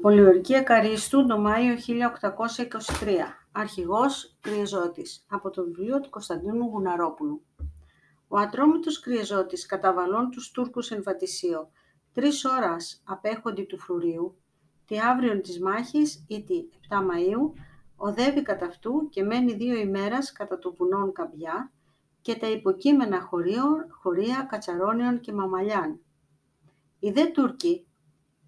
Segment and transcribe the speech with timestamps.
[0.00, 3.16] Πολιορκία Καρίστου το Μάιο 1823.
[3.52, 5.26] Αρχηγός Κρυεζώτης.
[5.28, 7.42] Από το βιβλίο του Κωνσταντίνου Γουναρόπουλου.
[8.28, 11.70] Ο ατρόμητος Κρυεζώτης καταβαλών τους Τούρκους εν Βατισίο.
[12.12, 14.36] Τρεις ώρας απέχοντι του φρουρίου,
[14.86, 17.60] τη αύριον της μάχης ή τη 7 Μαΐου,
[17.96, 21.72] οδεύει κατά αυτού και μένει δύο ημέρας κατά το βουνόν Καμπιά
[22.20, 26.00] και τα υποκείμενα χωρίων, χωρία Κατσαρόνιων και Μαμαλιάν.
[26.98, 27.87] Οι δε Τούρκοι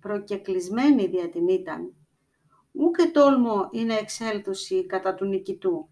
[0.01, 1.95] προκεκλισμένη δια την ήταν,
[2.73, 5.89] και τόλμο είναι εξέλθουση κατά του νικητού,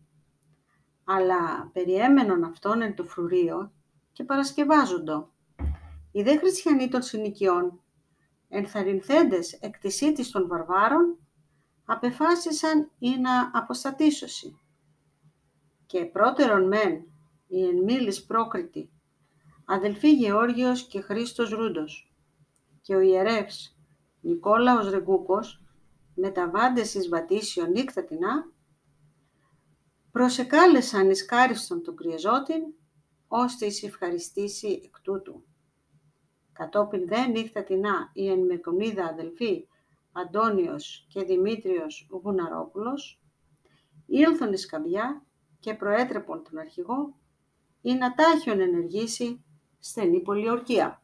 [1.05, 3.73] αλλά περιέμενον αυτόν εν το φρουρίο
[4.13, 5.31] και παρασκευάζοντο.
[6.13, 7.81] Οι δε χριστιανοί των συνοικιών,
[8.49, 11.19] ενθαρρυνθέντες εκ της των βαρβάρων,
[11.85, 14.61] απεφάσισαν ή να αποστατήσωση.
[15.87, 17.07] Και πρώτερον μεν,
[17.47, 18.91] η εν μίλης πρόκριτη,
[19.65, 22.13] αδελφοί Γεώργιος και Χρήστος Ρούντος,
[22.83, 23.78] και ο ιερεύς
[24.21, 25.63] Νικόλαος Ρεγκούκος,
[26.15, 28.53] μεταβάντες εις Βατήσιο νύχτα τεινά,
[30.11, 32.63] προσεκάλεσαν εις κάριστον του κρυεζότην,
[33.29, 35.45] ώστε εις ευχαριστήσει εκ τούτου.
[36.53, 39.67] Κατόπιν δε νύχτα τεινά η εν Μεκονίδα αδελφοί
[40.13, 43.21] Αντώνιος και Δημήτριος Γουναρόπουλος,
[44.07, 45.23] ήλθον εις καμπιά
[45.61, 47.17] και προέτρεπον τον αρχηγό
[47.81, 49.45] ή να τάχιον ενεργήσει
[49.79, 51.03] στενή πολιορκία.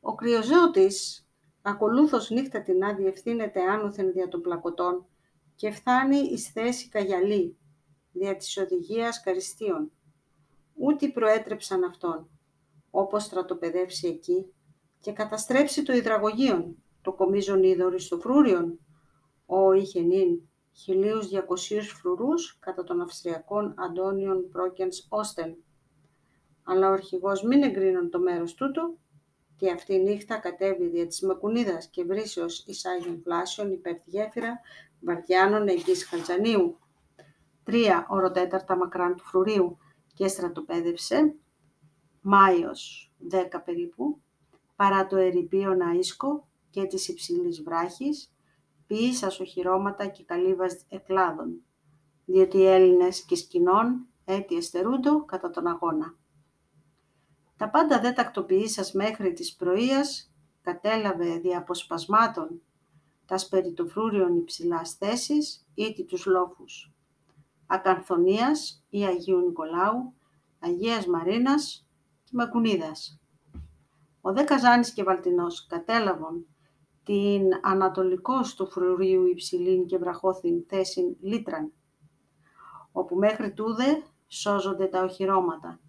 [0.00, 1.27] Ο κρυοζώτης
[1.62, 5.06] Ακολούθως νύχτα την άδεια ευθύνεται άνωθεν δια των πλακωτών
[5.54, 7.56] και φθάνει εις θέση καγιαλή,
[8.12, 9.92] δια της οδηγίας καριστίων.
[10.74, 12.30] Ούτε προέτρεψαν αυτόν,
[12.90, 14.52] όπως στρατοπεδεύσει εκεί,
[15.00, 18.78] και καταστρέψει το υδραγωγείον, το κομίζον είδωρη στο φρούριον,
[19.46, 20.40] ο είχε νυν
[20.72, 25.56] χιλίους διακοσίους φρουρούς κατά των Αυστριακών Αντώνιων Πρόκενς Όστεν.
[26.64, 28.98] Αλλά ο αρχηγός μην εγκρίνον το μέρος τούτο,
[29.58, 34.10] και αυτή η νύχτα κατέβη δια της Μακουνίδας και βρίσεως εις Άγιον Πλάσιον υπέρ τη
[34.10, 34.60] γέφυρα
[35.00, 36.78] Βαρδιάνων εγγύς Χαλτζανίου.
[37.64, 39.78] Τρία οροτέταρτα μακράν του φρουρίου
[40.14, 41.34] και στρατοπέδευσε,
[42.20, 44.20] Μάιος δέκα περίπου,
[44.76, 48.32] παρά το ερηπείο Ναΐσκο και της υψηλής βράχης,
[48.86, 51.62] ποιήσας οχυρώματα και καλύβας εκλάδων,
[52.24, 56.16] διότι οι Έλληνες και σκηνών έτι εστερούντο κατά τον αγώνα.
[57.58, 60.32] Τα πάντα δε τακτοποιήσας μέχρι της πρωίας,
[60.62, 62.62] κατέλαβε δι' αποσπασμάτων
[63.26, 66.92] τα σπεριτοφρούριον υψηλάς θέσης ή τους λόφους.
[67.66, 70.14] Ακανθονίας ή Αγίου Νικολάου,
[70.58, 71.88] Αγίας Μαρίνας
[72.24, 73.20] και Μακουνίδας.
[74.20, 76.46] Ο δε Καζάνης και Βαλτινός κατέλαβαν
[77.04, 81.72] την ανατολικός του φρουρίου υψηλήν και βραχώθην θέσιν λίτραν,
[82.92, 85.80] όπου μέχρι τούδε σώζονται τα οχυρώματα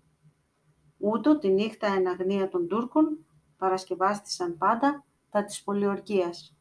[1.01, 3.25] Ούτω τη νύχτα εν αγνία των Τούρκων
[3.57, 6.55] παρασκευάστησαν πάντα τα της πολιορκίας.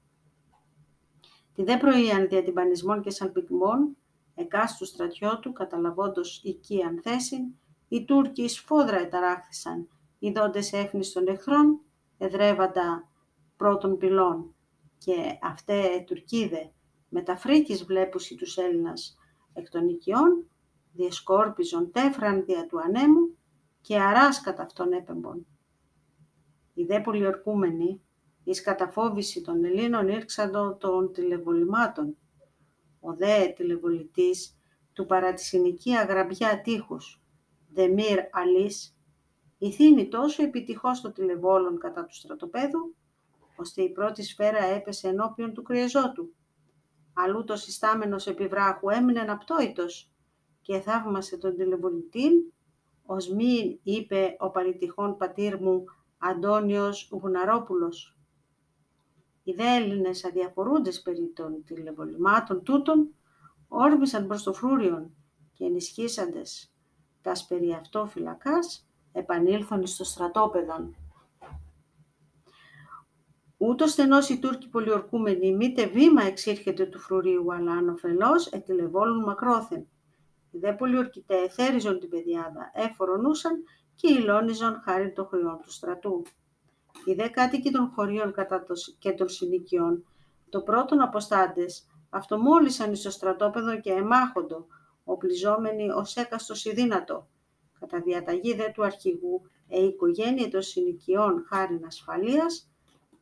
[1.55, 3.97] Τη δε πρωίαν δια τυμπανισμών και σαλπιγμών,
[4.35, 7.43] εκάστου στρατιώτου καταλαβόντος οικίαν θέσιν,
[7.89, 9.89] οι Τούρκοι σφόδρα εταράχθησαν,
[10.19, 11.81] ειδώντες έφνης των εχθρών,
[12.19, 13.09] εδρεύαντα
[13.57, 14.55] πρώτων πυλών,
[14.99, 16.73] και αυτέ Τουρκίδε
[17.09, 19.17] με τα φρίκης βλέπουσι τους Έλληνας
[19.53, 20.51] εκ των οικειών,
[20.93, 23.38] διεσκόρπιζον τέφραν δια του ανέμου,
[23.89, 25.47] και αράς κατά αυτόν έπεμπον.
[26.75, 28.03] Οι δε πολιορκούμενοι,
[28.45, 32.17] εις καταφόβηση των Ελλήνων ήρξαντο των τηλεβολημάτων.
[33.01, 34.59] Ο δε τηλεβολητής
[34.93, 37.23] του παρά τη συνοική αγραμπιά τείχους,
[37.69, 38.97] Δεμίρ Αλής,
[39.59, 42.95] ηθήνει τόσο επιτυχώς το τηλεβόλων κατά του στρατοπέδου,
[43.57, 46.35] ώστε η πρώτη σφαίρα έπεσε ενώπιον του κρυεζότου.
[47.13, 50.11] Αλλού το συστάμενος επιβράχου έμεινε αναπτώητος
[50.61, 52.33] και θαύμασε τον τηλεβολητήν
[53.11, 55.85] ως μη είπε ο παρητυχόν πατήρ μου
[56.19, 58.17] Αντώνιος Γουναρόπουλος.
[59.43, 63.15] Οι δε Έλληνες αδιαφορούντες περί των τηλεβολημάτων τούτων,
[63.69, 65.11] όρμησαν προς το φρούριον
[65.53, 66.73] και ενισχύσαντες
[67.23, 70.97] τας περί αυτό φυλακάς, επανήλθον στο στρατόπεδον.
[73.57, 79.98] Ούτως στενός οι Τούρκοι πολιορκούμενοι μήτε βήμα εξήρχεται του φρουρίου, αλλά ανοφελώς ετηλεβόλουν μακρόθεν οι
[80.51, 83.65] δε πολιορκητέ εθέριζον την πεδιάδα, εφορονούσαν
[83.95, 86.23] και υλώνιζον χάρη των χωριών του στρατού.
[87.05, 90.05] Οι δε κάτοικοι των χωρίων κατά το, και των συνοικιών,
[90.49, 94.67] το πρώτον αποστάντες, αυτομόλυσαν εις το στρατόπεδο και εμάχοντο,
[95.05, 97.29] οπλιζόμενοι ως έκαστος ιδύνατο.
[97.81, 102.71] Κατά διαταγή δε του αρχηγού, ε οικογένεια των συνοικιών χάριν ασφαλείας,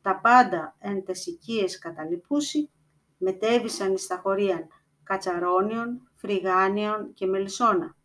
[0.01, 2.69] τα πάντα εν τες οικίες καταλυπούσι,
[3.17, 4.67] μετέβησαν εις τα χωρίαν
[5.03, 7.95] Κατσαρόνιον, Φρυγάνιον και Μελισσόνα.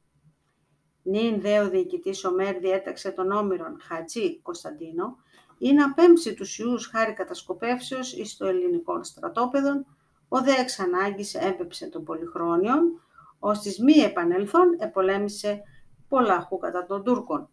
[1.03, 5.17] Νυν δε ο διοικητής Ομέρ διέταξε τον Όμηρον Χατζή Κωνσταντίνο,
[5.59, 9.85] ή να πέμψει τους Ιούς χάρη κατασκοπεύσεως εις το ελληνικό στρατόπεδο,
[10.29, 13.01] ο δε εξ ανάγκης έπεψε των πολυχρόνιων,
[13.39, 15.63] ως της μη επανελθόν επολέμησε
[16.09, 17.49] πολλαχού κατά των Τούρκων.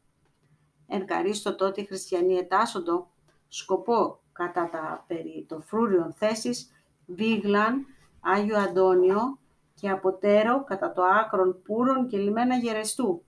[0.87, 3.09] Εν καρίστο τότε οι χριστιανοί ετάσσοντο
[3.47, 6.71] σκοπό κατά τα περί το φρούριον θέσεις
[7.05, 7.85] Βίγλαν,
[8.19, 9.39] Άγιο Αντώνιο
[9.79, 13.23] και Αποτέρο κατά το άκρον Πούρων και λιμένα Γερεστού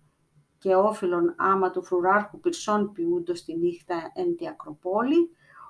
[0.57, 5.30] και όφιλον άμα του φρουράρχου πυρσών ποιούντος τη νύχτα εν τη Ακροπόλη,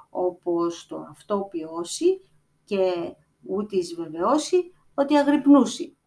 [0.09, 2.21] όπως το αυτό ποιώσει
[2.63, 5.97] και ούτις βεβαιώσει ότι αγρυπνούσει.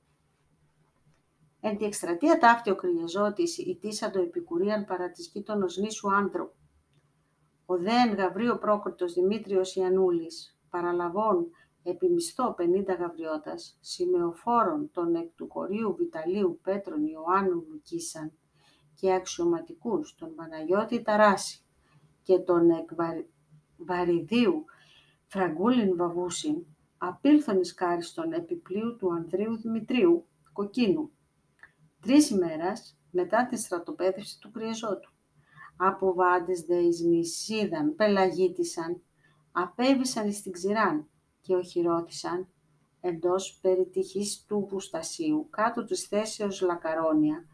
[1.61, 6.53] Εν τη εκστρατεία ταύτη ο κρυεζότης ητήσα το επικουρίαν παρά της γείτονος νήσου άνδρου.
[7.67, 11.51] Ο δέν Γαβρίο Πρόκριτος Δημήτριος Ιαννούλης, παραλαβών
[11.85, 18.33] επιμισθώ πενήντα γαβριώτας, σημεοφόρων των εκ του κορίου Βιταλίου Πέτρων Ιωάννου Λουκίσαν
[18.95, 21.65] και αξιωματικούς τον Παναγιώτη Ταράση
[22.23, 22.91] και τον εκ
[23.77, 24.65] Βαριδίου
[25.27, 26.65] Φραγκούλιν Βαβούσιν,
[26.99, 31.11] απήλθον εις κάριστον επιπλίου του Ανδρίου Δημητρίου, κοκκίνου,
[32.01, 35.13] τρεις ημέρας μετά τη στρατοπέδευση του Κρυεζότου.
[35.77, 39.03] Από βάντες δε εις νησίδαν, πελαγίτησαν,
[39.53, 41.09] απέβησαν εις την ξηράν
[41.45, 42.49] και οχυρώθησαν
[43.01, 47.45] εντός περιτυχής του Βουστασίου, κάτω της θέσεως Λακαρόνια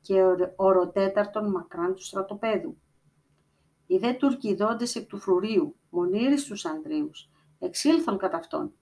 [0.00, 0.22] και
[0.56, 2.76] οροτέταρτον μακράν του στρατοπέδου.
[3.86, 8.72] Οι δε Τούρκοι δόντες εκ του φρουρίου, μονήρις τους Ανδρίους, εξήλθον κατά αυτόν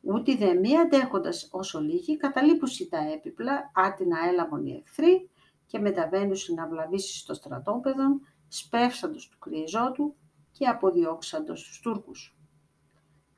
[0.00, 5.30] Ούτε δε μη αντέχοντας όσο λίγοι, καταλείπουσι τα έπιπλα, άτινα έλαβον οι εχθροί
[5.66, 10.14] και μεταβαίνουσι να βλαβήσει στο στρατόπεδο, σπεύσαντος του κρυεζότου
[10.52, 12.39] και αποδιώξαντος τους Τούρκους.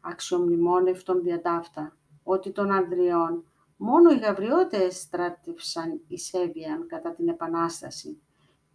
[0.04, 3.44] Αξιομνημόνευτον διατάφτα ότι των Ανδριών
[3.76, 8.22] μόνο οι Γαβριώτες στράτευσαν οι Σέβιαν κατά την Επανάσταση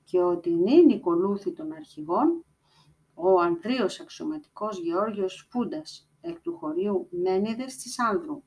[0.04, 2.44] και ότι νυν οικολούθη των αρχηγών
[3.14, 8.44] ο Ανδρείος αξιωματικός Γεώργιος Φούντας εκ του χωρίου Μένιδες της Άνδρου.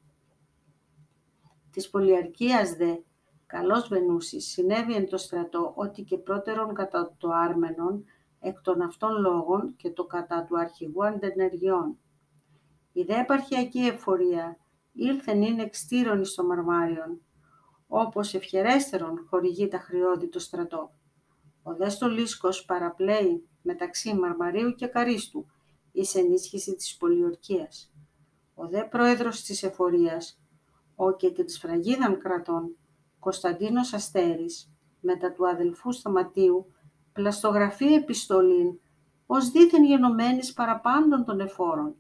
[1.71, 2.97] Της πολιαρκίας δε,
[3.47, 8.05] καλός Βενούσης, συνέβη εν το στρατό ότι και πρώτερον κατά το Άρμενον,
[8.41, 11.99] εκ των αυτών λόγων και το κατά του αρχηγού αντενεργειών.
[12.93, 14.59] Η δε επαρχιακή εφορία
[14.93, 17.21] ήλθεν είναι εξτήρων εις το μαρμάριον,
[17.87, 20.95] όπως ευχερέστερον χορηγεί τα χρειώδη το στρατό.
[21.63, 25.47] Ο δε στολίσκος παραπλέει μεταξύ Μαρμαρίου και Καρίστου,
[25.93, 27.93] εις ενίσχυση της πολιορκίας.
[28.55, 30.41] Ο δε πρόεδρος της εφορίας,
[30.95, 32.77] ο και της φραγίδαν κρατών,
[33.19, 36.73] Κωνσταντίνος Αστέρης, μετά του αδελφού Σταματίου,
[37.13, 38.79] πλαστογραφεί επιστολήν,
[39.27, 41.95] ως δίθεν γενομένης παραπάντων των εφόρων.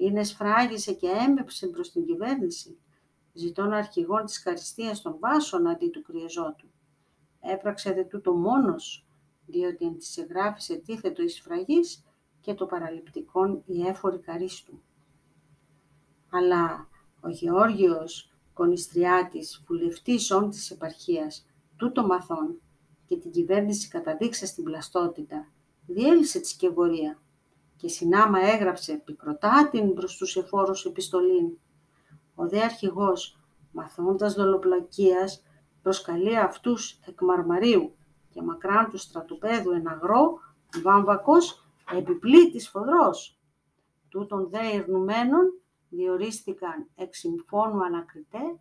[0.00, 2.78] Είναι σφράγισε και έμπεψε προς την κυβέρνηση,
[3.32, 6.66] ζητών αρχηγών της καριστίας των βάσων αντί του κρυεζότου.
[7.40, 9.06] Έπραξε δε τούτο μόνος,
[9.46, 12.04] διότι εν της εγγράφης ετίθετο εις φραγής,
[12.40, 14.82] και το παραληπτικόν η έφορη καρίστου.
[16.30, 16.88] Αλλά
[17.20, 21.46] ο Γεώργιος Κονιστριάτης, βουλευτής όν της επαρχίας,
[21.76, 22.60] τούτο μαθών
[23.06, 25.52] και την κυβέρνηση καταδείξα στην πλαστότητα,
[25.86, 27.22] διέλυσε τη σκευωρία
[27.78, 31.58] και συνάμα έγραψε πικροτά την προς τους εφόρους επιστολήν.
[32.34, 33.38] Ο δε αρχηγός,
[33.72, 35.42] μαθώντας δολοπλακίας,
[35.82, 37.96] προσκαλεί αυτούς εκ Μαρμαρίου
[38.30, 40.38] και μακράν του στρατοπέδου εν αγρό,
[40.82, 41.66] βάμβακος
[41.96, 43.38] επιπλήτης φοδρός.
[44.08, 48.58] Τούτων δε ειρνουμένων διορίστηκαν εξ συμφώνου ανακριτέ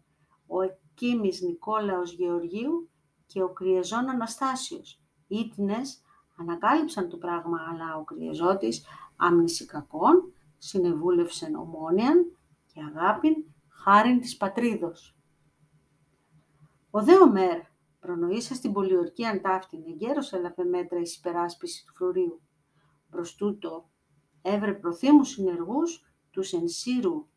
[0.47, 2.89] ο Εκκίμης Νικόλαος Γεωργίου
[3.25, 5.01] και ο Κριεζόν Αναστάσιος.
[5.27, 6.01] Ήτινες
[6.37, 12.37] ανακάλυψαν το πράγμα, αλλά ο Κριεζότης άμνηση κακών συνεβούλευσεν ομόνιαν
[12.73, 13.33] και αγάπην
[13.69, 15.17] χάριν της πατρίδος.
[16.89, 17.59] Ο δε Ομέρ
[17.99, 22.41] προνοήσα στην πολιορκία αντάφτην εγκαίρος έλαβε μέτρα εις υπεράσπιση του φρουρίου.
[23.09, 23.89] Προς τούτο
[24.41, 27.27] έβρε προθύμους συνεργούς τους εν Σύρου,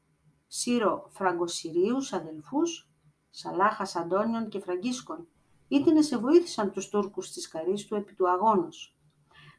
[0.46, 2.90] Σύρο Φραγκοσυρίους αδελφούς,
[3.30, 5.28] Σαλάχας Αντώνιων και Φραγκίσκων,
[5.70, 8.96] ήτινε σε βοήθησαν τους Τούρκους της Καρίστου επί του αγώνος.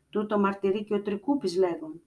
[0.10, 2.02] Τούτο μαρτυρεί και ο Τρικούπης λέγον.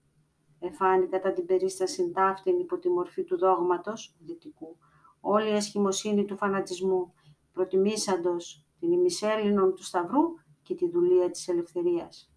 [0.59, 4.77] Εφάνει κατά την περίσταση ταύτην υπό τη μορφή του δόγματος, δυτικού,
[5.21, 7.15] όλη η ασχημοσύνη του φανατισμού,
[7.53, 10.23] προτιμήσαντος την ημισέλινον του Σταυρού
[10.63, 12.33] και τη δουλεία της ελευθερίας.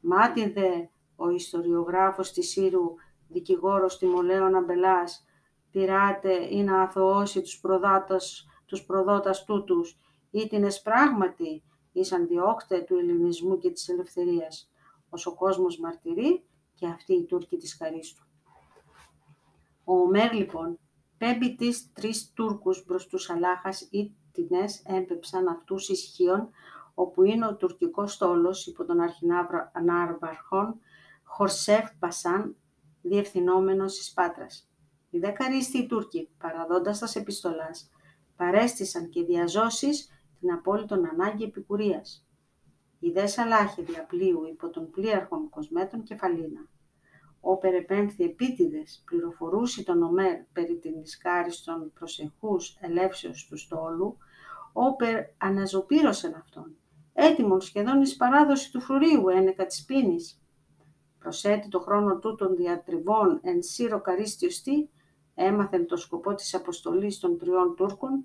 [0.00, 0.70] Μάτι δε
[1.16, 2.94] ο ιστοριογράφος της Σύρου,
[3.28, 5.24] δικηγόρος τιμολέων αμπελάς,
[5.70, 9.98] πειράτε ή να αθωώσει τους, προδάτας, τους προδότας τούτους,
[10.34, 11.62] ή την εσπράγματι
[11.92, 14.70] ήσαν διώκτε του ελληνισμού και της ελευθερίας,
[15.08, 18.24] ως ο κόσμος μαρτυρεί και αυτοί οι Τούρκοι της Χαρίστου.
[19.84, 20.78] Ο Ομέρ λοιπόν
[21.18, 26.48] πέμπει τις τρεις Τούρκους μπρος τους Αλάχας ή τινές έμπεψαν αυτούς ισχύων
[26.94, 30.80] όπου είναι ο τουρκικός στόλος υπό τον αρχινάρβαρχον
[31.24, 32.56] Χορσέφ Πασάν,
[33.02, 34.68] διευθυνόμενος της Πάτρας.
[35.10, 37.90] Οι δέκα ρίστοι Τούρκοι, παραδόντας τας επιστολάς,
[38.36, 40.08] παρέστησαν και διαζώσεις
[40.44, 42.26] την απόλυτον ανάγκη επικουρίας.
[42.98, 46.68] Η δε Σαλάχη διαπλοίου υπό τον πλοίαρχον Κοσμέτων Κεφαλίνα.
[47.40, 54.16] Ο περεπέμφθη επίτηδες πληροφορούσε τον Ομέρ περί την ισκάριστον προσεχούς ελεύσεως του στόλου,
[54.72, 56.76] όπερ αναζωπήρωσεν αυτόν,
[57.12, 60.42] έτοιμον σχεδόν εις παράδοση του φρουρίου ένεκα της πίνης.
[61.18, 64.88] Προσέτει το χρόνο τούτων διατριβών εν σύρο καρίστιος τι,
[65.34, 68.24] έμαθεν το σκοπό της αποστολής των τριών Τούρκων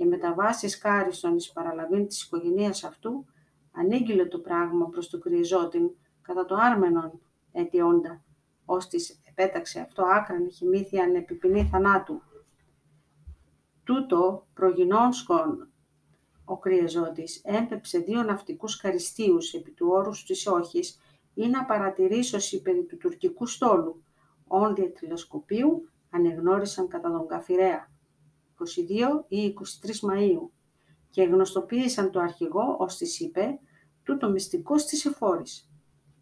[0.00, 3.26] και με τα βάσεις κάριστον εις παραλαβήν της οικογένειας αυτού,
[3.72, 5.90] ανήγγειλε το πράγμα προς το κρυεζότην
[6.22, 7.20] κατά το άρμενον
[7.52, 8.24] αιτιόντα,
[8.64, 12.22] ώστις επέταξε αυτό άκραν χυμήθιαν επιπινή θανάτου.
[13.84, 15.68] Τούτο προγινόνσκον
[16.44, 20.98] ο κρυεζότης έμπεψε δύο ναυτικούς καριστίους επί του όρους της όχης
[21.34, 24.02] ή να παρατηρήσωση περί του τουρκικού στόλου,
[24.46, 27.89] όντια τηλεσκοπίου ανεγνώρισαν κατά τον Καφιρέα,
[28.60, 30.50] 22 ή 23 Μαΐου,
[31.10, 33.58] και γνωστοποίησαν το αρχηγό, ως της είπε,
[34.02, 35.70] τούτο μυστικό της εφόρης.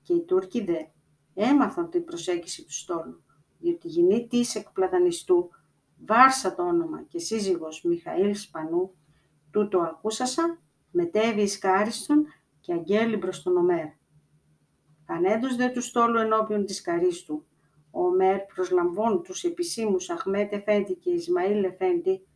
[0.03, 0.79] Και οι Τούρκοι δε
[1.35, 3.23] έμαθαν την προσέγγιση του στόλου,
[3.59, 5.51] διότι η γυνή της εκπλατανιστού,
[6.07, 8.95] Βάρσα το όνομα και σύζυγος Μιχαήλ Σπανού,
[9.51, 10.59] τούτο ακούσασα,
[10.91, 12.27] μετέβη εις Κάριστον
[12.61, 13.87] και αγγέλει μπρος τον Ομέρ.
[15.07, 17.47] Πανέντος δε του στόλου ενώπιον της Καρίστου,
[17.91, 22.28] ο Ομέρ προσλαμβών τους επισήμους Αχμέτ Εφέντη και Ισμαήλ Εφέντη,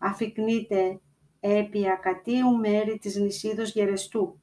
[0.00, 1.00] αφικνείται
[1.40, 4.40] επί ακατίου μέρη της νησίδος Γερεστού.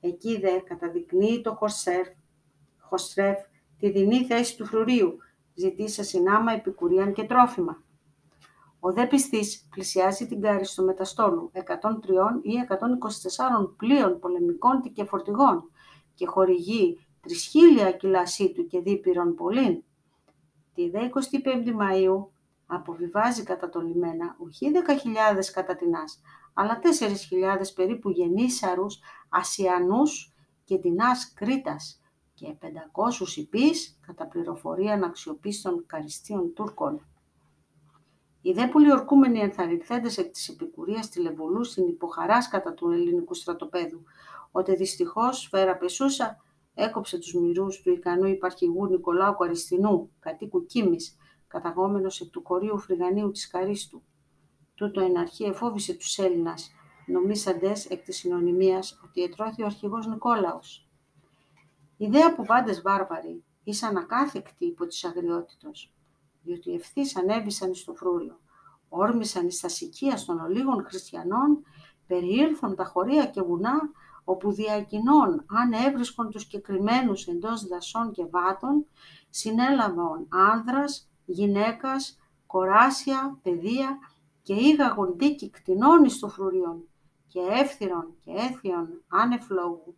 [0.00, 2.06] Εκεί δε καταδεικνύει το Χωσέρ,
[2.78, 3.38] Χωστρέφ
[3.78, 5.18] τη δινή θέση του φρουρίου,
[5.54, 7.82] ζητήσα συνάμα επικουρίαν και τρόφιμα.
[8.80, 11.60] Ο δε πιστής πλησιάζει την Κάριστο μεταστόλου 103
[12.42, 12.52] ή
[13.62, 15.70] 124 πλοίων πολεμικών και φορτηγών
[16.14, 19.82] και χορηγεί τρισχίλια κιλασί του και δίπυρον πολλήν.
[20.74, 22.26] Τη 25η Μαΐου
[22.66, 24.70] αποβιβάζει κατά το λιμένα όχι
[25.34, 26.20] 10.000 κατά τεινάς,
[26.54, 32.00] αλλά 4.000 περίπου γεννήσαρους Ασιανούς και τεινάς Κρήτας
[32.34, 37.06] και 500 υπείς κατά πληροφορία αξιοπίστων καριστίων Τούρκων.
[38.42, 44.02] Οι δε πολιορκούμενοι ενθαρρυνθέντες εκ της επικουρίας τηλεβολούσιν υποχαράς κατά του ελληνικού στρατοπέδου,
[44.50, 46.42] ότι δυστυχώς σφαίρα πεσούσα
[46.74, 51.16] έκοψε τους μυρούς του ικανού υπαρχηγού Νικολάου Καριστινού, κατοίκου Κίμης,
[51.56, 54.02] καταγόμενος εκ του κορείου Φρυγανίου της Καρίστου.
[54.74, 56.70] Τούτο εν αρχή εφόβησε τους Έλληνας,
[57.06, 60.88] νομίσαντες εκ της συνωνυμίας ότι ετρώθη ο αρχηγός Νικόλαος.
[61.96, 65.94] Οι δε αποβάντες βάρβαροι ήσαν ακάθεκτοι υπό της αγριότητος,
[66.42, 68.38] διότι ευθύς ανέβησαν στο φρούριο.
[68.88, 71.64] Όρμησαν εις τα σικία των ολίγων χριστιανών,
[72.06, 73.90] περιήλθον τα χωρία και βουνά,
[74.24, 78.86] όπου διακοινών, αν έβρισκον τους κεκριμένους εντός δασών και βάτων,
[79.30, 83.98] συνέλαβαν άνδρας, γυναίκας, κοράσια, παιδεία
[84.42, 86.88] και ήγαγον δίκη κτηνών εις το φρουριόν
[87.26, 89.96] και εύθυρον και έθιον άνευ λόγου.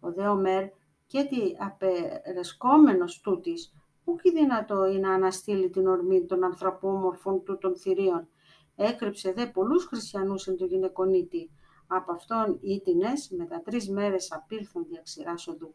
[0.00, 0.68] Ο δε Ομέρ
[1.06, 3.72] και τι απερεσκόμενος τούτης,
[4.04, 8.28] που και δυνατό είναι να αναστείλει την ορμή των ανθρωπόμορφων του των θηρίων.
[8.76, 11.50] Έκρυψε δε πολλούς χριστιανούς εν το γυναικονίτη,
[11.86, 15.74] από αυτόν ήτινες μετά τρεις μέρες απήλθον διαξηράς οδού.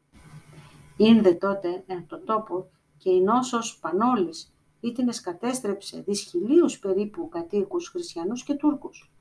[0.97, 2.69] Ήνδε τότε εν το τόπο
[3.01, 9.11] και η νόσος Πανόλης ήτινες κατέστρεψε δυσχυλίους περίπου κατοίκους χριστιανούς και Τούρκους.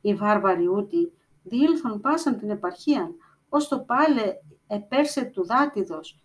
[0.00, 1.12] Οι βάρβαροι ούτι
[1.42, 3.10] διήλθον πάσαν την επαρχία,
[3.48, 4.34] ως το πάλε
[4.66, 6.20] επέρσε του δάτιδος,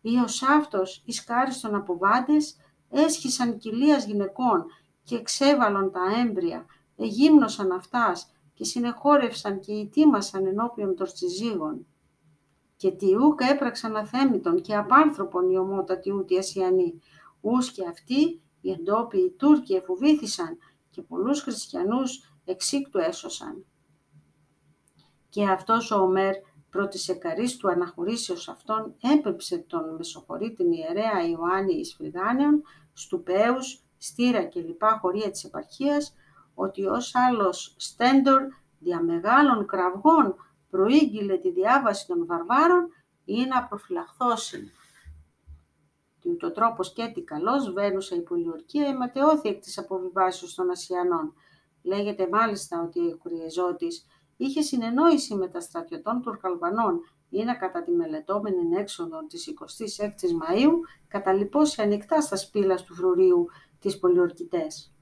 [0.00, 2.56] ή ο σάφτος εις κάριστον αποβάντες,
[2.90, 4.64] έσχισαν κοιλίας γυναικών
[5.02, 6.66] και εξέβαλον τα έμπρια,
[6.96, 11.86] εγύμνωσαν αυτάς και συνεχόρευσαν και ητήμασαν ενώπιον των συζύγων.
[12.76, 17.00] Και τι ούκ έπραξαν αθέμητον και απάνθρωπον οι ομότατοι ούτι ασιανοί,
[17.40, 20.58] ούς και αυτοί οι εντόπιοι Τούρκοι εφοβήθησαν
[20.90, 23.64] και πολλούς χριστιανούς εξήκτου έσωσαν.
[25.28, 26.34] Και αυτός ο Ομέρ
[26.70, 34.60] πρώτης εκαρής του αναχωρήσεως αυτών έπεψε τον Μεσοχωρήτην ιερέα Ιωάννη εις Φρυγάνεων, Στουπέους, Στήρα και
[34.60, 36.14] λοιπά χωρία της επαρχίας,
[36.54, 38.42] ότι ως άλλος στέντορ
[38.78, 40.34] δια μεγάλων κραυγών
[40.76, 42.88] προήγγειλε τη διάβαση των βαρβάρων
[43.24, 44.72] ή να προφυλαχθώσει.
[46.20, 51.34] Τι ούτω τρόπος και τι καλός βαίνουσα η πολιορκία αιματεώθη εκ της αποβιβάσεως των Ασιανών.
[51.82, 54.06] Λέγεται μάλιστα ότι ο Κουριεζώτης
[54.36, 60.72] είχε συνεννόηση με τα στρατιωτών Τουρκαλβανών ή να κατά τη μελετώμενη έξοδο της 26ης Μαΐου
[61.08, 63.46] καταλυπώσει ανοιχτά στα σπήλα του φρουρίου
[63.78, 64.92] τις πολιορκητές.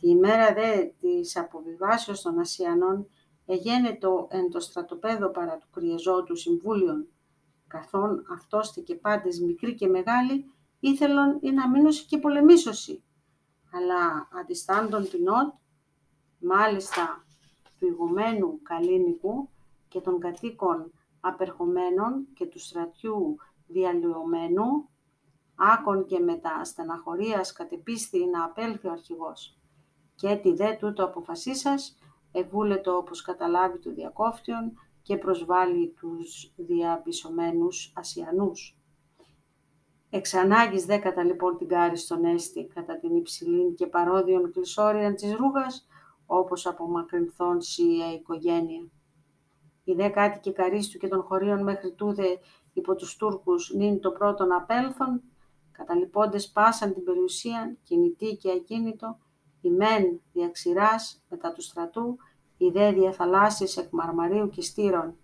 [0.00, 3.06] Τη ημέρα δε της αποβιβάσεως των Ασιανών
[3.46, 7.06] εγένετο εν το στρατοπέδο παρά του κρυεζότου συμβούλιον,
[7.66, 13.02] καθόν αυτός και πάντες μικροί και μεγάλοι, ήθελον ή να μείνωση και πολεμήσωση.
[13.72, 15.54] Αλλά αντιστάντων ότ,
[16.38, 17.24] μάλιστα
[17.78, 19.48] του ηγουμένου Καλίνικου
[19.88, 24.88] και των κατοίκων απερχομένων και του στρατιού διαλυωμένου,
[25.54, 29.56] άκον και μετά στεναχωρίας κατεπίστη να απέλθει ο αρχηγός.
[30.14, 31.98] Και έτι δε τούτο αποφασίσας,
[32.32, 34.72] ευούλετο όπως καταλάβει του διακόφτιον
[35.02, 38.76] και προσβάλλει τους διαπισωμένους Ασιανούς.
[40.10, 45.34] Εξ ανάγκης δέκατα λοιπόν την κάρη στον έστη κατά την υψηλήν και παρόδιον κλεισόριαν της
[45.34, 45.86] ρούγας,
[46.26, 48.88] όπως απομακρυνθών σία οικογένεια.
[49.84, 52.38] Οι δε κάτοικοι καρίστου και των χωρίων μέχρι τούδε
[52.72, 55.22] υπό τους Τούρκους νυν το πρώτον απέλθον,
[55.72, 59.18] καταλυπώντες πάσαν την περιουσία, κινητή και ακίνητο,
[59.62, 62.16] η μεν διαξηράς μετά του στρατού,
[62.56, 65.16] η δε διαθαλάσσης εκ μαρμαρίου και στήρων.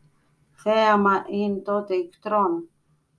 [0.53, 2.69] Θέαμα ειν τότε ικτρών,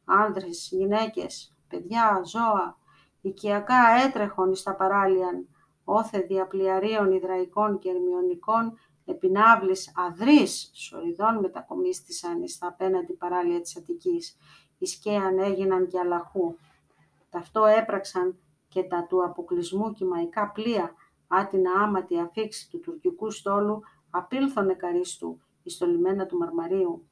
[0.06, 2.78] άνδρες, γυναίκες, παιδιά, ζώα,
[3.22, 5.48] οικιακά έτρεχον εις τα παράλιαν,
[5.84, 14.38] όθε διαπλιαρίων υδραϊκών και ερμιονικών, επινάβλης αδρής σοριδών μετακομίστησαν εις τα απέναντι παράλια της Αττικής,
[14.78, 16.56] εις και αν έγιναν και αλαχού.
[17.30, 20.94] Ταυτό έπραξαν και τα του αποκλεισμού κυμαϊκά πλοία,
[21.32, 27.08] άτινα άματη αφήξη του τουρκικού στόλου, απήλθον εκαρίστου εις το λιμένα του Μαρμαρίου.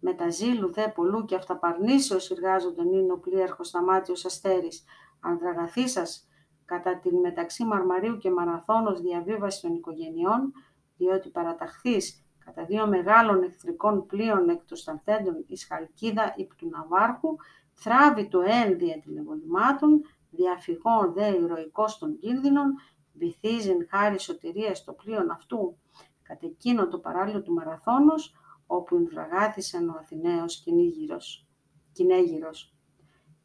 [0.00, 4.84] Με τα ζήλου δε πολλού και αυταπαρνήσεως εργάζονταν είναι ο πλοίαρχος Σταμάτιος Αστέρης,
[5.20, 6.28] ανδραγαθήσας
[6.64, 10.52] κατά την μεταξύ Μαρμαρίου και Μαραθώνος διαβίβασης των οικογενειών,
[10.96, 17.36] διότι παραταχθείς κατά δύο μεγάλων εχθρικών πλοίων εκ των σταθέντων εις Χαλκίδα υπ του Ναβάρχου,
[17.72, 22.74] θράβει το ένδια τηλεβολημάτων, διαφυγών δε ηρωικός των κίνδυνων,
[23.20, 25.76] βυθίζειν χάρη σωτηρίας στο πλοίο αυτού,
[26.22, 28.34] κατ' εκείνο το παράλληλο του Μαραθώνος,
[28.66, 31.46] όπου εμφραγάθησαν ο Αθηναίος κυνήγυρος,
[31.92, 32.74] κυνέγυρος.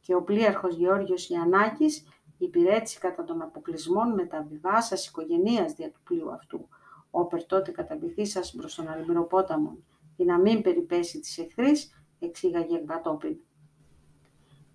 [0.00, 2.04] Και ο πλοίαρχος Γεώργιος Ιαννάκης
[2.38, 6.68] υπηρέτησε κατά των αποκλεισμών μεταβιβάσας οικογενείας δια του πλοίου αυτού,
[7.10, 9.84] όπερ τότε καταβυθήσας προς τον Αλμυροπόταμον,
[10.16, 13.36] για να μην περιπέσει της εχθρής, εξήγαγε κατόπιν.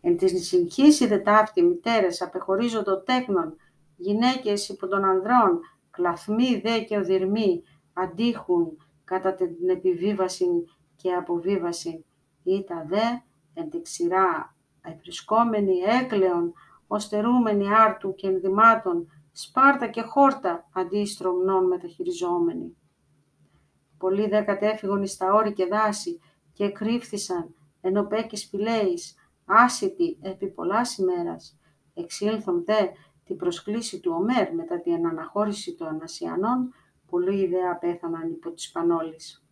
[0.01, 3.55] Εν της συγχύση δε ταύτη μητέρες απεχωρίζοντο τέκνον,
[4.01, 5.59] γυναίκες υπό των ανδρών,
[5.91, 10.47] κλαθμοί δε και οδυρμοί, αντίχουν κατά την επιβίβαση
[10.95, 12.05] και αποβίβαση,
[12.67, 13.03] τα δε
[13.53, 16.53] εν τη ξηρά ευρισκόμενοι έκλεον,
[16.87, 22.77] οστερούμενοι άρτου και ενδυμάτων, Σπάρτα και χόρτα αντί στρομνών μεταχειριζόμενοι.
[23.97, 26.19] Πολλοί δε κατέφυγαν εις τα όρη και δάση
[26.53, 31.59] και κρύφθησαν ενώ πέκει σπηλαίης, άσυτοι επί πολλάς ημέρας.
[31.93, 32.87] Εξήλθον δε
[33.31, 36.73] την προσκλήση του Ομέρ μετά την αναχώρηση των Ασιανών,
[37.09, 39.45] πολλοί δε απέθαναν υπό της Πανόλης.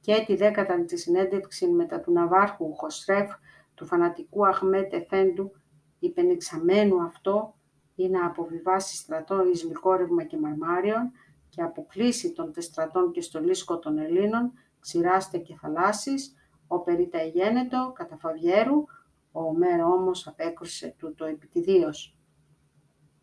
[0.00, 3.30] Και τη δέκαταν τη συνέντευξη μετά του Ναβάρχου Χοστρέφ,
[3.74, 5.52] του φανατικού Αχμέτ Εφέντου,
[5.98, 7.54] υπενεξαμένου αυτό,
[7.94, 11.12] ή να αποβιβάσει στρατό εις λικόρευμα και μαρμάριον
[11.48, 16.34] και αποκλείσει των τεστρατών και στολίσκο των Ελλήνων, ξηράστε και θαλάσσης,
[16.66, 18.84] ο περίτα εγένετο, κατά Φαβιέρου,
[19.32, 22.16] ο Μέρο όμως απέκρουσε τούτο επιτιδίως.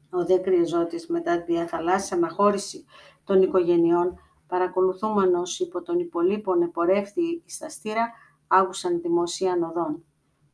[0.09, 2.85] Ο δε κρυεζότης μετά τη διαθαλάσσια αναχώρηση
[3.23, 8.11] των οικογενειών, παρακολουθούμενος υπό τον υπολείπων επορεύθη εις τα στήρα,
[8.47, 10.03] άγουσαν δημοσίαν οδών.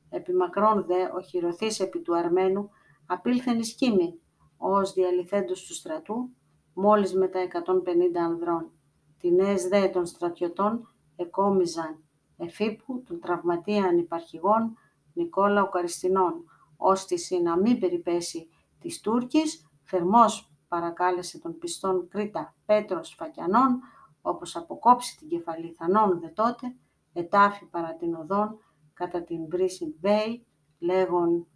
[0.10, 2.70] Επιμακρών δε ο χειροθής επί του Αρμένου,
[3.06, 4.20] απήλθεν εις Κίμη,
[4.58, 6.30] ως διαλυθέντος του στρατού,
[6.74, 8.72] μόλις με τα 150 ανδρών.
[9.20, 12.04] Τινές δε των στρατιωτών εκόμιζαν
[12.38, 14.78] εφήπου των τραυματίαν υπαρχηγών
[15.14, 16.46] Νικόλα ο Καριστινών,
[16.78, 18.50] ώστε να μην περιπέσει
[18.86, 23.80] της Τούρκης, θερμός παρακάλεσε τον πιστόν Κρήτα Πέτρος Φακιανών,
[24.22, 26.76] όπως αποκόψει την κεφαλή Θανών δε τότε,
[27.14, 28.58] ετάφη παρά την οδόν,
[28.94, 30.46] κατά την Μπρίσιν Μπέι,
[30.80, 31.48] λέγον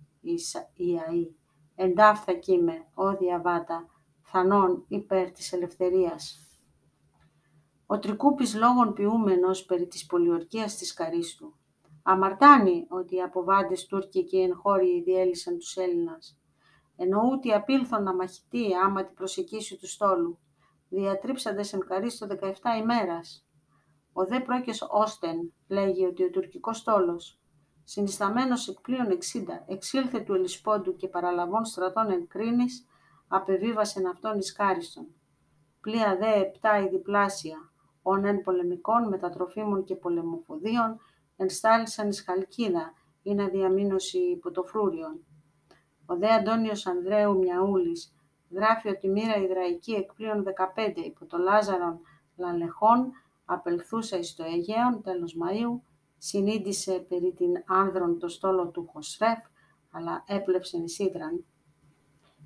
[0.77, 1.33] Ιαΐ
[1.75, 3.85] εντάφθα κείμε, ο διαβάτα,
[4.21, 6.47] θανών υπέρ της ελευθερίας.
[7.85, 11.53] Ο Τρικούπης λόγων ποιούμενος περί της πολιορκίας της Καρίστου.
[12.03, 16.39] Αμαρτάνει ότι οι αποβάντες Τούρκοι και οι εγχώριοι διέλυσαν τους Έλληνας.
[17.01, 20.39] Εννοούτι απήλθον να μαχητεί άμα την προσεκίσει του στόλου.
[20.89, 23.47] Διατρίψαντες εν Καρίστο 17 ημέρας.
[24.13, 27.39] Ο δε πρόκες Όστεν λέγει ότι ο τουρκικός στόλος
[27.89, 32.85] συνισταμένος εκ πλοίων 60, εξήλθε του Ελισπόντου και παραλαβών στρατών εν κρίνης,
[33.27, 35.07] απεβίβασεν αυτόν εις κάριστον.
[35.81, 40.99] Πλοία δε επτά η διπλάσια, ον εν πολεμικών μετατροφίμων και πολεμοφοδίων,
[41.37, 45.25] ενστάλησαν εις Χαλκίδα, ή να διαμήνωση υπό το φρούριον.
[46.11, 48.13] Ο δε Αντώνιος Ανδρέου Μιαούλης
[48.51, 50.43] γράφει ότι μοίρα Ιδραϊκή εκ πλοίων
[50.75, 51.99] 15 υπό το Λάζαρον
[52.35, 53.11] λαλεχών,
[53.45, 55.79] απελθούσα εις το Αιγαίον τέλος Μαΐου,
[56.17, 59.39] συνήντησε περί την άνδρον το στόλο του Χοσρέφ,
[59.91, 61.45] αλλά έπλεψε νησίδραν.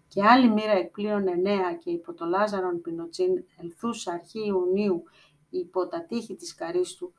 [0.07, 5.03] Και άλλη μοίρα εκπλήων εννέα και υπό το Λάζαρον Πινοτσίν ελθούσα αρχή Ιουνίου
[5.49, 7.13] υπό τα τείχη της Καρίστου,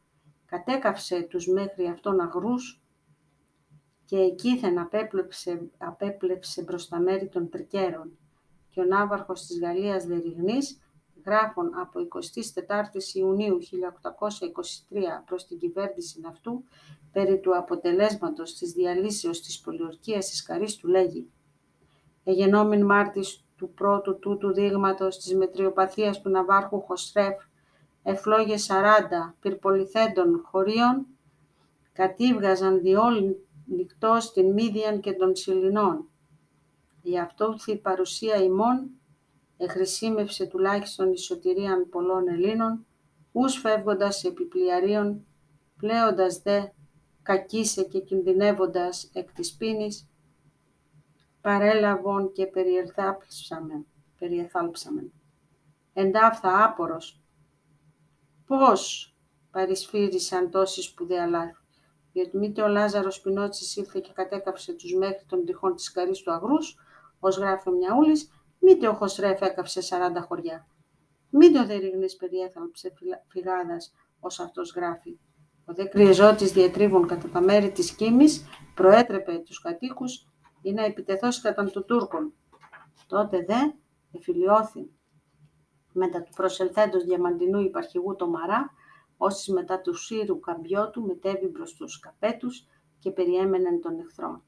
[0.46, 2.83] κατέκαυσε τους μέχρι αυτόν αγρούς
[4.04, 8.18] και εκείθεν απέπλεψε, απέπλεψε μπροστά μέρη των τρικέρων.
[8.70, 10.78] Και ο ναύαρχος της Γαλλίας Δεριγνής
[11.24, 16.64] γράφων από 24 Ιουνίου 1823 προς την κυβέρνηση αυτού
[17.12, 21.30] περί του αποτελέσματος της διαλύσεως της πολιορκίας της Καρίστου λέγει
[22.24, 27.44] «Εγενόμην μάρτης του πρώτου τούτου δείγματος της μετριοπαθίας του Ναβάρχου Χοσρέφ
[28.02, 31.06] εφλόγες 40 πυρπολιθέντων χωρίων,
[31.92, 36.08] κατήβγαζαν διόλοι νυχτός την Μύδιαν και των Σιλινών.
[37.02, 38.90] Η αυτόθη παρουσία ημών
[39.56, 42.86] εχρησίμευσε τουλάχιστον η σωτηρίαν πολλών Ελλήνων,
[43.32, 45.26] ούς φεύγοντας επιπλιαρίων,
[45.76, 46.62] πλέοντας δε
[47.22, 50.08] κακίσε και κινδυνεύοντας εκ της πίνης,
[51.40, 52.46] παρέλαβον και
[54.18, 55.12] περιεθάλψαμεν.
[55.92, 57.20] Εντάφθα άπορος,
[58.46, 59.14] πώς
[59.50, 61.63] παρισφύρισαν τόσοι σπουδαία λάθη,
[62.14, 66.32] διότι μήτε ο Λάζαρος Πινότσης ήρθε και κατέκαψε τους μέχρι των τυχών της καρής του
[66.32, 66.76] αγρούς,
[67.18, 70.66] ως γράφει ο Μιαούλης, μήτε ο Χωσρέφ έκαψε 40 χωριά.
[71.30, 72.92] Μήτε ο Δερίγνης περιέθαλψε
[73.28, 75.18] φυγάδας, ως αυτός γράφει.
[75.64, 80.26] Ο δε κρυεζότης διατρίβων κατά τα μέρη της Κίμης προέτρεπε τους κατοίκους
[80.62, 82.32] ή να επιτεθώσει κατά των Τούρκων.
[83.06, 83.60] Τότε δε
[84.12, 84.90] εφιλιώθη
[85.92, 88.70] μετά του προσελθέντος διαμαντινού υπαρχηγού το Μαρά,
[89.24, 92.66] όσοι μετά του Σύρου καμπιότου μετέβη προς τους καπέτους
[92.98, 94.42] και περιέμεναν τον εχθρό.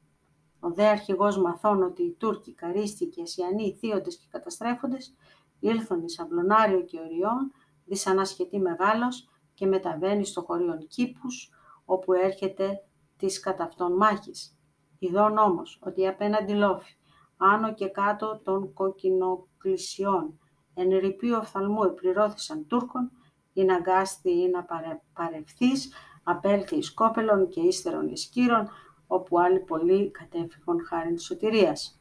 [0.61, 5.15] Ο δε αρχηγός μαθών ότι οι Τούρκοι, Καρίστοι Ασιανοί, θείοντες και καταστρέφοντες
[5.61, 7.53] ήλθον εις αυλονάριο και οριών,
[7.85, 11.51] δυσανασχετή μεγάλος και μεταβαίνει στο χωρίον Κήπους,
[11.85, 12.83] όπου έρχεται
[13.17, 14.59] της κατά αυτών μάχης.
[14.99, 16.97] Ιδών όμως ότι απέναντι λόφι,
[17.37, 20.41] άνω και κάτω των κοκκινοκλησιών,
[20.75, 23.11] εν ρηπείο οφθαλμού επληρώθησαν Τούρκων,
[23.57, 25.93] ή να γκάστη ή να παρε, παρευθείς,
[26.23, 28.69] απέλθει εις κόπελων και ύστερον εις κύρων,
[29.07, 32.01] όπου άλλοι πολλοί κατέφυγαν χάριν σωτηρίας.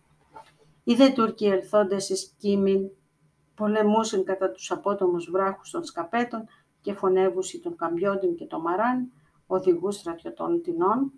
[0.83, 2.89] Οι Τούρκοι ελθόντες εις Κίμην,
[3.55, 6.45] πολεμούσαν κατά τους απότομους βράχους των σκαπέτων
[6.81, 9.11] και φωνεύουσι των καμπιόντων και των μαράν,
[9.47, 11.11] οδηγούς στρατιωτών τεινών,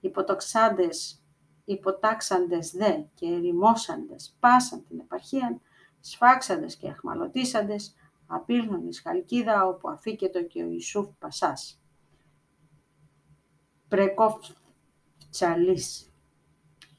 [0.00, 1.22] υποτοξάντες,
[1.64, 5.60] υποτάξαντες δε και ερημώσαντες πάσαν την επαρχία,
[6.00, 7.94] σφάξαντες και αχμαλωτήσαντες,
[8.34, 11.82] απήλθον εις Χαλκίδα όπου αφήκετο και ο Ιησούφ Πασάς.
[13.88, 16.12] Πρεκόφτσαλής,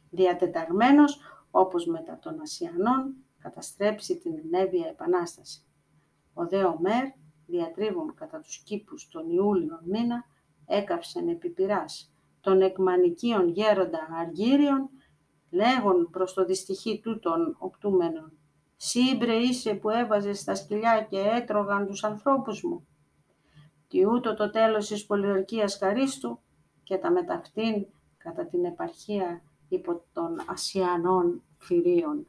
[0.09, 1.19] διατεταγμένος
[1.51, 5.65] όπως μετά των Ασιανών καταστρέψει την ενέβεια επανάσταση.
[6.33, 7.05] Ο δε Ομέρ,
[7.45, 10.25] διατρίβων κατά τους κήπους τον Ιούλιο μήνα,
[10.65, 14.89] έκαψεν επιπυράς των εκμανικίων γέροντα αργύριων,
[15.49, 18.37] λέγον προς το δυστυχή τούτων οπτούμενων
[18.85, 22.87] Σύμπρε είσαι που έβαζες στα σκυλιά και έτρωγαν τους ανθρώπους μου.
[23.87, 26.39] Τι ούτω το τέλος της πολιορκίας Καρίστου
[26.83, 27.85] και τα μεταυτήν
[28.17, 32.27] κατά την επαρχία υπό των Ασιανών φυρίων.